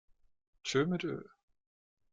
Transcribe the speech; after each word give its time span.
Tschö 0.63 0.81
mit 0.87 1.03
Ö! 1.03 1.15